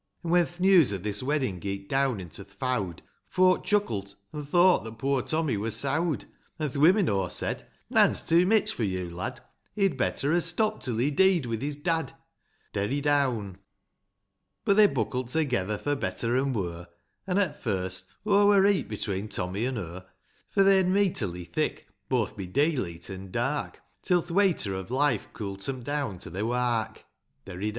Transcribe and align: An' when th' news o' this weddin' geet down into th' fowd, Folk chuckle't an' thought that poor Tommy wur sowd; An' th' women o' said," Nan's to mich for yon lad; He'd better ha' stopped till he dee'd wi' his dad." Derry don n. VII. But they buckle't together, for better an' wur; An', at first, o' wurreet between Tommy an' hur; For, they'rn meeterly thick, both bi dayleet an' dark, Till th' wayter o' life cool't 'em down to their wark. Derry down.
An' 0.23 0.31
when 0.31 0.47
th' 0.47 0.59
news 0.59 0.91
o' 0.91 0.97
this 0.97 1.21
weddin' 1.21 1.59
geet 1.59 1.87
down 1.87 2.19
into 2.19 2.43
th' 2.43 2.53
fowd, 2.59 3.03
Folk 3.29 3.63
chuckle't 3.63 4.15
an' 4.33 4.43
thought 4.45 4.83
that 4.83 4.97
poor 4.97 5.21
Tommy 5.21 5.57
wur 5.57 5.69
sowd; 5.69 6.25
An' 6.57 6.71
th' 6.71 6.77
women 6.77 7.07
o' 7.07 7.27
said," 7.27 7.67
Nan's 7.91 8.23
to 8.23 8.43
mich 8.47 8.73
for 8.73 8.83
yon 8.83 9.15
lad; 9.15 9.41
He'd 9.75 9.97
better 9.97 10.33
ha' 10.35 10.39
stopped 10.41 10.83
till 10.85 10.97
he 10.97 11.11
dee'd 11.11 11.45
wi' 11.45 11.57
his 11.57 11.75
dad." 11.75 12.13
Derry 12.73 12.99
don 12.99 13.37
n. 13.39 13.51
VII. 13.53 13.59
But 14.65 14.77
they 14.77 14.87
buckle't 14.87 15.27
together, 15.29 15.77
for 15.77 15.95
better 15.95 16.35
an' 16.35 16.53
wur; 16.53 16.87
An', 17.27 17.37
at 17.37 17.61
first, 17.61 18.05
o' 18.25 18.47
wurreet 18.47 18.87
between 18.87 19.27
Tommy 19.27 19.67
an' 19.67 19.75
hur; 19.75 20.03
For, 20.49 20.63
they'rn 20.63 20.91
meeterly 20.91 21.45
thick, 21.45 21.87
both 22.09 22.35
bi 22.35 22.47
dayleet 22.47 23.11
an' 23.11 23.29
dark, 23.29 23.79
Till 24.01 24.23
th' 24.23 24.31
wayter 24.31 24.73
o' 24.73 24.85
life 24.89 25.27
cool't 25.33 25.69
'em 25.69 25.83
down 25.83 26.17
to 26.17 26.31
their 26.31 26.47
wark. 26.47 27.05
Derry 27.45 27.65
down. 27.69 27.69